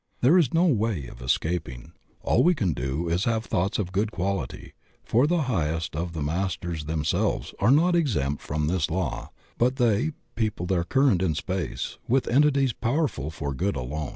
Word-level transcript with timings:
There 0.21 0.35
is 0.35 0.51
no 0.51 0.65
way 0.65 1.05
of 1.05 1.21
escaping; 1.21 1.91
all 2.21 2.41
we 2.41 2.55
can 2.55 2.73
do 2.73 3.07
is 3.07 3.21
to 3.21 3.29
have 3.33 3.45
thoughts 3.45 3.77
of 3.77 3.91
good 3.91 4.11
quality, 4.11 4.73
for 5.03 5.27
the 5.27 5.43
highest 5.43 5.95
of 5.95 6.13
the 6.13 6.23
Masters 6.23 6.85
them 6.85 7.03
selves 7.05 7.53
are 7.59 7.69
not 7.69 7.95
exempt 7.95 8.41
from 8.41 8.65
this 8.65 8.89
law, 8.89 9.29
but 9.59 9.75
they 9.75 10.13
"people 10.35 10.65
their 10.65 10.83
current 10.85 11.21
in 11.21 11.35
space" 11.35 11.99
with 12.07 12.27
entities 12.29 12.73
powerful 12.73 13.29
for 13.29 13.53
good 13.53 13.75
alone. 13.75 14.09